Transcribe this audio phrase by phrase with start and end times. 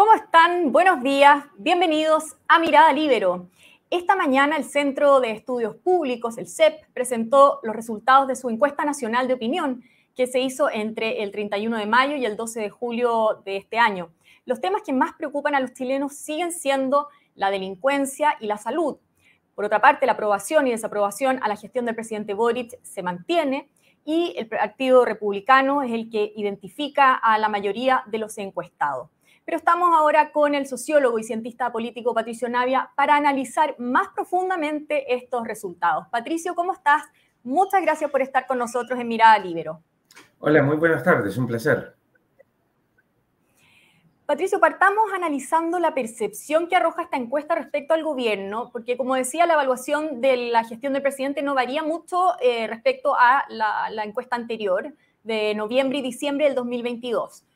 [0.00, 0.72] ¿Cómo están?
[0.72, 1.44] Buenos días.
[1.58, 3.50] Bienvenidos a Mirada Libero.
[3.90, 8.86] Esta mañana el Centro de Estudios Públicos, el CEP, presentó los resultados de su encuesta
[8.86, 9.84] nacional de opinión
[10.16, 13.78] que se hizo entre el 31 de mayo y el 12 de julio de este
[13.78, 14.08] año.
[14.46, 18.96] Los temas que más preocupan a los chilenos siguen siendo la delincuencia y la salud.
[19.54, 23.68] Por otra parte, la aprobación y desaprobación a la gestión del presidente Boric se mantiene
[24.06, 29.10] y el Partido Republicano es el que identifica a la mayoría de los encuestados.
[29.50, 35.12] Pero estamos ahora con el sociólogo y cientista político Patricio Navia para analizar más profundamente
[35.12, 36.06] estos resultados.
[36.06, 37.02] Patricio, ¿cómo estás?
[37.42, 39.82] Muchas gracias por estar con nosotros en Mirada Libero.
[40.38, 41.96] Hola, muy buenas tardes, un placer.
[44.24, 49.46] Patricio, partamos analizando la percepción que arroja esta encuesta respecto al gobierno, porque como decía,
[49.46, 54.36] la evaluación de la gestión del presidente no varía mucho eh, respecto a la, encuesta
[54.36, 57.46] anterior de noviembre y diciembre del 2022.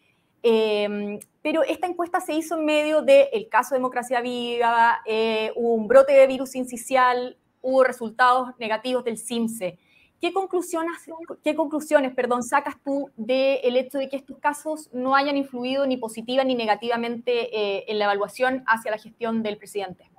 [0.46, 5.88] Em, pero esta encuesta se hizo en medio del caso Democracia Viva, eh, hubo un
[5.88, 9.78] brote de virus incisional, hubo resultados negativos del CIMSE.
[10.20, 10.98] ¿Qué conclusiones,
[11.42, 15.96] qué conclusiones perdón, sacas tú del hecho de que estos casos no hayan influido ni
[15.96, 20.10] positiva ni negativamente eh, en la evaluación hacia la gestión del presidente?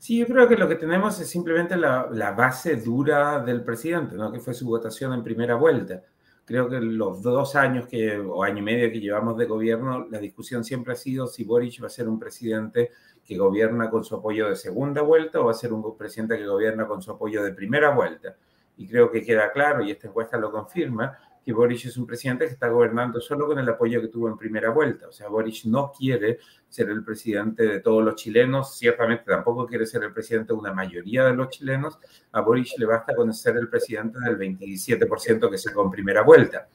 [0.00, 4.16] Sí, yo creo que lo que tenemos es simplemente la, la, base dura del presidente,
[4.16, 4.32] ¿no?
[4.32, 6.02] que fue su votación en primera vuelta.
[6.48, 10.18] Creo que los dos años que, o año y medio que llevamos de gobierno, la
[10.18, 12.90] discusión siempre ha sido si Boric va a ser un presidente
[13.22, 16.46] que gobierna con su apoyo de segunda vuelta o va a ser un presidente que
[16.46, 18.34] gobierna con su apoyo de primera vuelta.
[18.78, 22.44] Y creo que queda claro, y esta encuesta lo confirma, que Boric es un presidente
[22.44, 25.08] que está gobernando solo con el apoyo que tuvo en primera vuelta.
[25.08, 29.86] O sea, Boric no quiere ser el presidente de todos los chilenos, ciertamente tampoco quiere
[29.86, 31.98] ser el presidente de una mayoría de los chilenos.
[32.32, 36.68] A Boric le basta con ser el presidente del 27% que sacó en primera vuelta.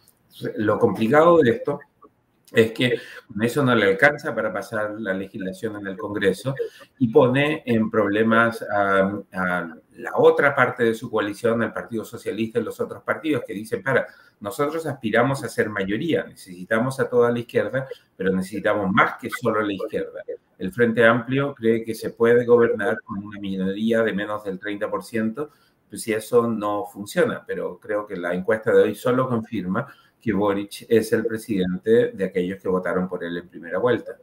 [0.55, 1.79] Lo complicado de esto
[2.51, 2.97] es que
[3.43, 6.55] eso no le alcanza para pasar la legislación en el Congreso
[6.97, 12.63] y pone en problemas a, la otra parte de su coalición, el Partido Socialista y
[12.63, 14.07] los otros partidos, que dicen, para,
[14.39, 19.61] nosotros aspiramos a ser mayoría, necesitamos a toda la izquierda, pero necesitamos más que solo
[19.61, 20.21] la izquierda.
[20.57, 25.49] El Frente Amplio cree que se puede gobernar con una minoría de menos del 30%,
[25.89, 29.87] pues si eso no funciona, pero creo que la encuesta de hoy solo confirma
[30.19, 34.17] que Boric es el presidente de aquellos que votaron por él en primera vuelta.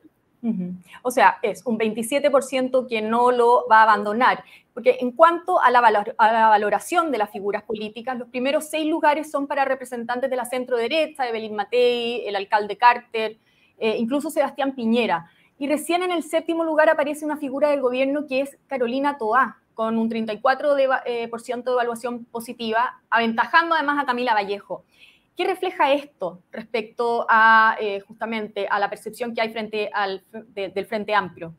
[1.03, 4.45] O sea, es un 27% que no lo va a abandonar.
[4.73, 9.47] Porque en cuanto a la, valoración de las figuras políticas, los primeros seis lugares son
[9.47, 13.37] para representantes de la centro derecha, Evelyn Matei, el alcalde Carter,
[13.79, 15.31] eh, incluso Sebastián Piñera.
[15.59, 19.59] Y recién en el séptimo lugar aparece una figura del gobierno que es Carolina Toá,
[19.75, 24.85] con un 34% de, eh, de evaluación positiva, aventajando además a Camila Vallejo.
[25.41, 30.85] ¿Qué refleja esto respecto a eh, justamente a la percepción que hay frente al del
[30.85, 31.55] Frente Amplio?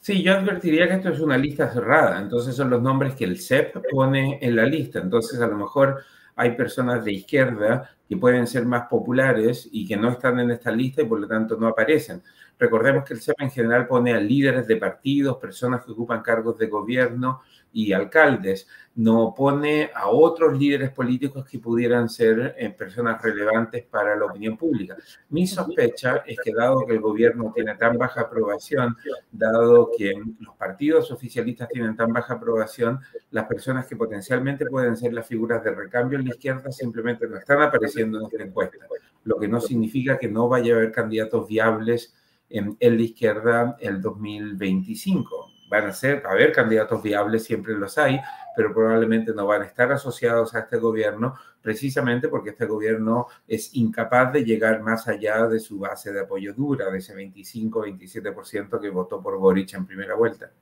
[0.00, 3.38] Sí, yo advertiría que esto es una lista cerrada, entonces son los nombres que el
[3.38, 6.02] CEP pone en la lista, entonces a lo mejor
[6.34, 10.70] hay personas de izquierda que pueden ser más populares y que no están en esta
[10.70, 12.22] lista y por lo tanto no aparecen.
[12.58, 16.56] Recordemos que el CEP en general pone a líderes de partidos, personas que ocupan cargos
[16.58, 17.42] de gobierno
[17.72, 24.14] y alcaldes, no pone a otros líderes políticos que pudieran ser eh, personas relevantes para
[24.14, 24.96] la opinión pública.
[25.30, 28.96] Mi sospecha es que dado que el gobierno tiene tan baja aprobación,
[29.32, 33.00] dado que los partidos oficialistas tienen tan baja aprobación,
[33.32, 37.36] las personas que potencialmente pueden ser las figuras de recambio en la izquierda simplemente no
[37.36, 38.86] están apareciendo en esta encuesta,
[39.24, 42.14] lo que no significa que no vaya a haber candidatos viables
[42.48, 47.98] en, en la izquierda el 2025 van a ser, a haber candidatos viables, siempre los
[47.98, 48.20] hay,
[48.56, 53.74] pero probablemente no van a estar asociados a este gobierno precisamente porque este gobierno es
[53.74, 58.90] incapaz de llegar más allá de su base de apoyo dura, de ese 25-27% que
[58.90, 60.52] votó por Boric en primera vuelta.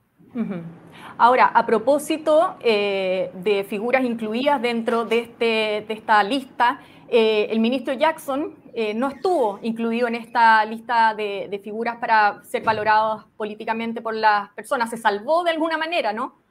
[1.18, 7.60] Ahora, a propósito eh, de figuras incluidas dentro de, este, de esta lista, eh, el
[7.60, 13.26] ministro Jackson eh, no estuvo incluido en esta lista de, de, figuras para ser valorados
[13.36, 14.88] políticamente por las personas.
[14.88, 16.42] Se salvó de alguna manera, ¿no?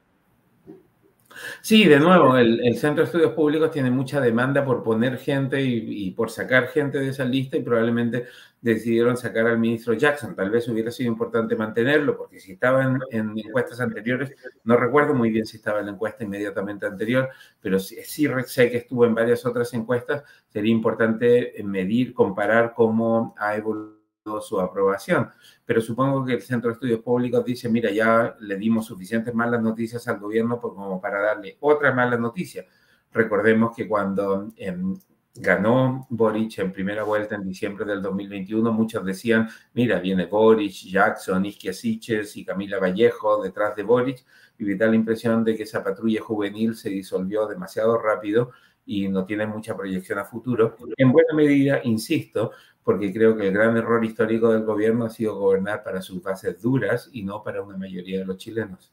[1.61, 6.11] Sí, de nuevo, el, Centro de Estudios Públicos tiene mucha demanda por poner gente y,
[6.11, 8.25] por sacar gente de esa lista y probablemente
[8.61, 10.35] decidieron sacar al ministro Jackson.
[10.35, 15.31] Tal vez hubiera sido importante mantenerlo porque si estaba en, encuestas anteriores, no recuerdo muy
[15.31, 17.29] bien si estaba en la encuesta inmediatamente anterior,
[17.59, 23.55] pero sí, sé que estuvo en varias otras encuestas, sería importante medir, comparar cómo ha
[23.55, 24.01] evolucionado
[24.41, 25.31] su aprobación.
[25.65, 29.61] Pero supongo que el Centro de Estudios Públicos dice, mira, ya le dimos suficientes malas
[29.61, 32.65] noticias al gobierno como para darle otra mala noticia.
[33.11, 34.95] Recordemos que cuando em,
[35.35, 41.45] ganó Boric en primera vuelta en diciembre del 2021, muchos decían, mira, viene Boric, Jackson,
[41.45, 44.25] Isquia Siches y Camila Vallejo detrás de Boric,
[44.57, 48.51] y da la impresión de que esa patrulla juvenil se disolvió demasiado rápido
[48.85, 50.75] y no tiene mucha proyección a futuro.
[50.97, 52.51] En buena medida, insisto,
[52.83, 56.61] porque creo que el gran error histórico del gobierno ha sido gobernar para sus bases
[56.61, 58.91] duras y no para una mayoría de los chilenos.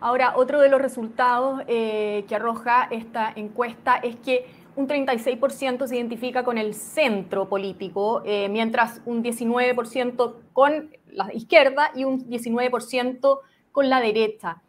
[0.00, 4.44] Ahora, otro de los resultados eh, que arroja esta encuesta es que
[4.76, 11.90] un 36% se identifica con el centro político, eh, mientras un 19% con la izquierda
[11.94, 13.40] y un 19%
[13.72, 14.62] con la derecha.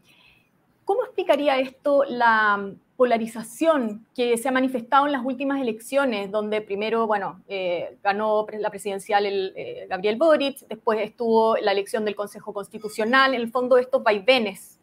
[0.85, 7.07] ¿Cómo explicaría esto la polarización que se ha manifestado en las últimas elecciones, donde primero,
[7.07, 12.53] bueno, eh, ganó la presidencial el, eh, Gabriel Boric, después estuvo la elección del Consejo
[12.53, 14.79] Constitucional, en el fondo estos vaivenes?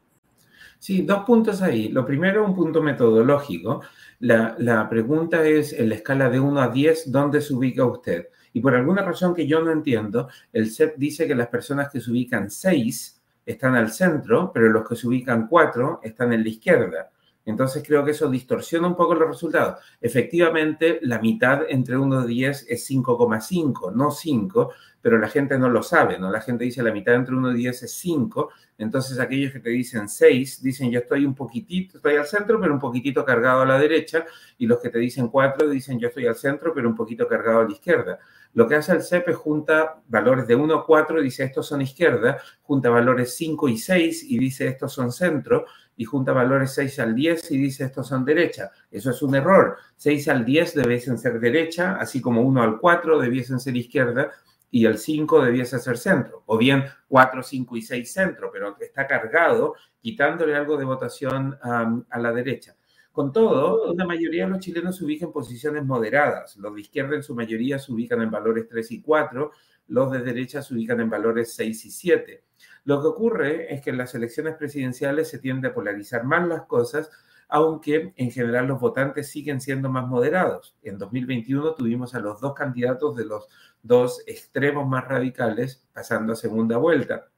[0.80, 1.88] Sí, dos puntos ahí.
[1.90, 3.82] Lo primero, un punto metodológico.
[4.20, 8.28] La, pregunta es, en la escala de 1 a 10, ¿dónde se ubica usted?
[8.52, 12.00] Y por alguna razón que yo no entiendo, el CEP dice que las personas que
[12.00, 16.48] se ubican 6 están al centro, pero los que se ubican 4 están en la
[16.48, 17.10] izquierda.
[17.48, 19.82] Entonces creo que eso distorsiona un poco los resultados.
[20.02, 25.70] Efectivamente, la mitad entre 1 y 10 es 5,5, no 5, pero la gente no
[25.70, 26.30] lo sabe, ¿no?
[26.30, 29.70] La gente dice la mitad entre 1 y 10 es 5, entonces aquellos que te
[29.70, 33.66] dicen 6 dicen yo estoy un poquitito, estoy al centro, pero un poquitito cargado a
[33.66, 34.26] la derecha,
[34.58, 37.60] y los que te dicen 4 dicen yo estoy al centro, pero un poquito cargado
[37.60, 38.18] a la izquierda.
[38.52, 41.66] Lo que hace el CEP es junta valores de 1 a 4 y dice estos
[41.66, 45.64] son izquierda, junta valores 5 y 6 y dice estos son centro,
[45.98, 48.70] y junta valores 6 al 10 y dice estos son derecha.
[48.88, 49.76] Eso es un error.
[49.96, 54.30] 6 al 10 debiesen ser derecha, así como 1 al 4 debiesen ser izquierda
[54.70, 56.44] y el 5 debiese ser centro.
[56.46, 62.18] O bien 4, 5 y 6 centro, pero está cargado quitándole algo de votación a
[62.20, 62.76] la derecha.
[63.10, 66.56] Con todo, una mayoría de los chilenos se ubican en posiciones moderadas.
[66.58, 69.50] Los de izquierda en su mayoría se ubican en valores 3 y 4,
[69.88, 72.44] los de derecha se ubican en valores 6 y 7.
[72.84, 76.62] Lo que ocurre es que en las elecciones presidenciales se tiende a polarizar más las
[76.62, 77.10] cosas,
[77.48, 80.76] aunque en general los votantes siguen siendo más moderados.
[80.82, 83.48] En 2021 tuvimos a los dos candidatos de los
[83.82, 87.28] dos extremos más radicales pasando a segunda vuelta.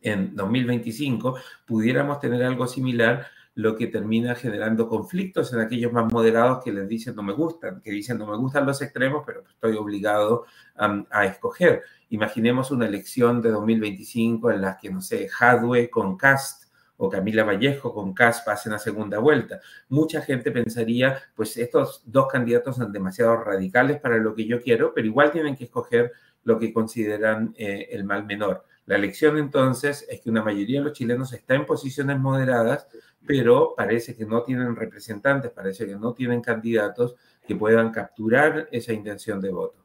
[0.00, 1.36] En 2025
[1.66, 3.26] pudiéramos tener algo similar,
[3.58, 7.80] lo que termina generando conflictos en aquellos más moderados que les dicen no me gustan,
[7.80, 10.46] que dicen no me gustan los extremos, pero estoy obligado
[10.76, 11.82] a escoger.
[12.10, 17.42] Imaginemos una elección de 2025 en la que, no sé, Hadwe con Cast o Camila
[17.42, 19.58] Vallejo con Cast pasen a segunda vuelta.
[19.88, 24.94] Mucha gente pensaría, pues estos dos candidatos son demasiado radicales para lo que yo quiero,
[24.94, 26.12] pero igual tienen que escoger
[26.44, 28.64] lo que consideran eh, el mal menor.
[28.88, 32.88] La elección entonces es que una mayoría de los chilenos está en posiciones moderadas,
[33.26, 37.14] pero parece que no tienen representantes, parece que no tienen candidatos
[37.46, 39.84] que puedan capturar esa intención de voto.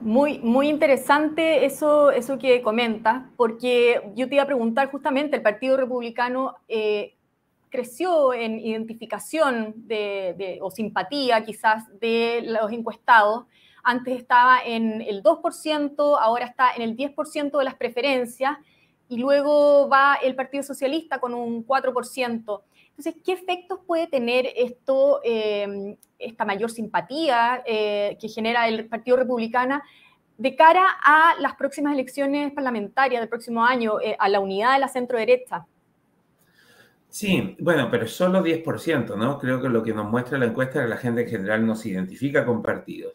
[0.00, 5.42] Muy, muy interesante eso, eso que comentas, porque yo te iba a preguntar justamente, el
[5.42, 7.14] Partido Republicano eh,
[7.68, 13.44] creció en identificación de, o simpatía quizás de los encuestados.
[13.84, 18.56] Antes estaba en el 2%, ahora está en el 10% de las preferencias,
[19.08, 22.62] y luego va el Partido Socialista con un 4%.
[22.96, 29.16] Entonces, ¿qué efectos puede tener esto, eh, esta mayor simpatía eh, que genera el Partido
[29.16, 29.82] Republicano
[30.38, 34.80] de cara a las próximas elecciones parlamentarias del próximo año, eh, a la unidad de
[34.80, 35.66] la centro derecha?
[37.08, 39.38] Sí, bueno, pero solo 10%, ¿no?
[39.38, 41.76] Creo que lo que nos muestra la encuesta es que la gente en general no
[41.76, 43.14] se identifica con partidos.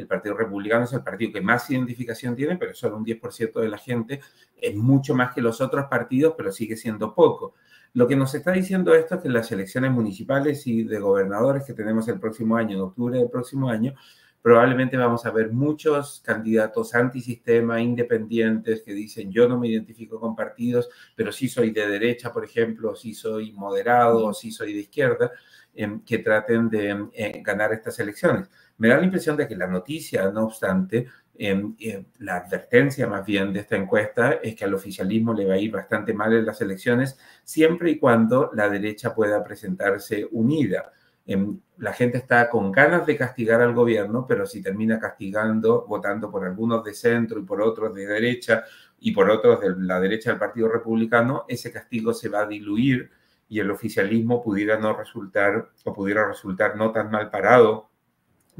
[0.00, 3.68] El Partido Republicano es el partido que más identificación tiene, pero solo un 10% de
[3.68, 4.20] la gente.
[4.60, 7.54] Es mucho más que los otros partidos, pero sigue siendo poco.
[7.92, 11.74] Lo que nos está diciendo esto es que las elecciones municipales y de gobernadores que
[11.74, 13.94] tenemos el próximo año, en octubre del próximo año,
[14.42, 20.36] probablemente vamos a ver muchos candidatos antisistema, independientes, que dicen yo no me identifico con
[20.36, 25.32] partidos, pero sí soy de derecha, por ejemplo, sí soy moderado, sí soy de izquierda,
[25.74, 28.48] em, que traten de eh, ganar estas elecciones.
[28.80, 31.06] Me da la impresión de que la noticia, no obstante,
[31.36, 35.52] em, eh, la advertencia más bien de esta encuesta es que al oficialismo le va
[35.54, 40.92] a ir bastante mal en las elecciones, siempre y cuando la derecha pueda presentarse unida.
[41.26, 46.30] Em, la gente está con ganas de castigar al gobierno, pero si termina castigando, votando
[46.30, 48.64] por algunos de centro y por otros de derecha
[48.98, 53.10] y por otros de la derecha del Partido Republicano, ese castigo se va a diluir
[53.46, 57.89] y el oficialismo pudiera no resultar o pudiera resultar no tan mal parado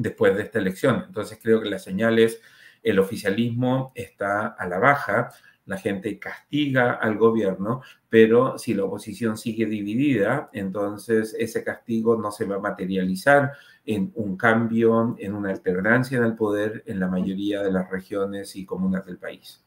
[0.01, 1.05] después de esta elección.
[1.07, 2.41] Entonces creo que la señal es
[2.83, 5.31] el oficialismo está a la baja,
[5.67, 12.33] la gente castiga al gobierno, pero si la oposición sigue dividida, entonces ese castigo no
[12.33, 13.53] se va a materializar
[13.85, 18.57] en un cambio, en una alternancia en el poder en la mayoría de las regiones
[18.57, 19.63] y comunas del país.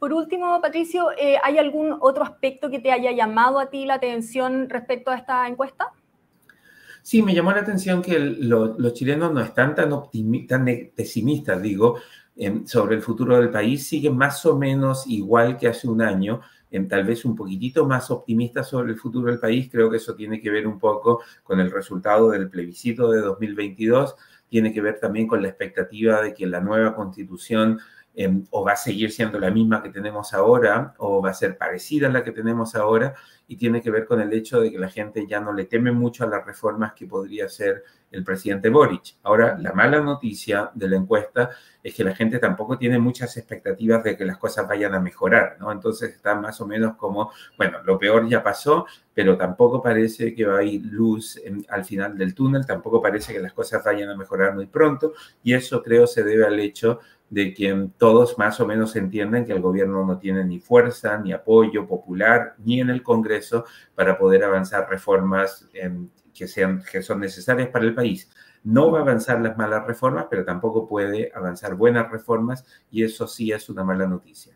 [0.00, 3.94] Por último, Patricio, eh, ¿hay algún otro aspecto que te haya llamado a ti la
[3.94, 5.92] atención respecto a esta encuesta?
[7.02, 9.90] Sí, me llamó la atención que los chilenos no están tan,
[10.46, 11.98] tan pesimistas, digo,
[12.64, 16.40] sobre el futuro del país, siguen más o menos igual que hace un año,
[16.88, 19.68] tal vez un poquitito más optimistas sobre el futuro del país.
[19.70, 24.14] Creo que eso tiene que ver un poco con el resultado del plebiscito de 2022,
[24.48, 27.80] tiene que ver también con la expectativa de que la nueva constitución
[28.14, 31.56] Em, o va a seguir siendo la misma que tenemos ahora o va a ser
[31.56, 33.14] parecida a la que tenemos ahora
[33.48, 35.92] y tiene que ver con el hecho de que la gente ya no le teme
[35.92, 39.16] mucho a las reformas que podría hacer el presidente Boric.
[39.22, 41.50] Ahora, la mala noticia de la encuesta
[41.82, 45.56] es que la gente tampoco tiene muchas expectativas de que las cosas vayan a mejorar,
[45.58, 45.72] ¿no?
[45.72, 50.42] Entonces está más o menos como, bueno, lo peor ya pasó, pero tampoco parece que
[50.64, 51.40] ir luz
[51.70, 55.54] al final del túnel, tampoco parece que las cosas vayan a mejorar muy pronto y
[55.54, 57.00] eso creo se debe al hecho
[57.32, 61.32] de que todos más o menos entienden que el gobierno no tiene ni fuerza, ni
[61.32, 65.66] apoyo popular, ni en el Congreso para poder avanzar reformas
[66.34, 68.30] que, sean, que son necesarias para el país.
[68.62, 73.26] No va a avanzar las malas reformas, pero tampoco puede avanzar buenas reformas y eso
[73.26, 74.54] sí es una mala noticia.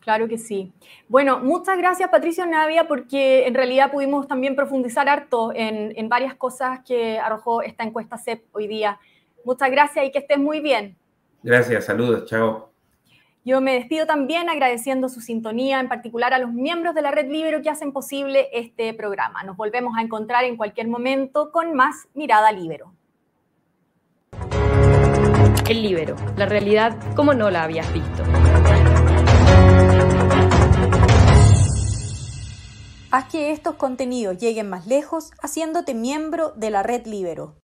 [0.00, 0.72] Claro que sí.
[1.08, 6.36] Bueno, muchas gracias Patricio Navia porque en realidad pudimos también profundizar harto en, en varias
[6.36, 8.98] cosas que arrojó esta encuesta CEP hoy día.
[9.44, 10.96] Muchas gracias y que estés muy bien.
[11.42, 12.72] Gracias, saludos, chao.
[13.44, 17.28] Yo me despido también agradeciendo su sintonía, en particular a los miembros de la Red
[17.28, 19.42] Libero que hacen posible este programa.
[19.42, 22.92] Nos volvemos a encontrar en cualquier momento con más Mirada Libero.
[25.68, 28.22] El Libero, la realidad como no la habías visto.
[33.10, 37.61] Haz que estos contenidos lleguen más lejos haciéndote miembro de la Red Libero.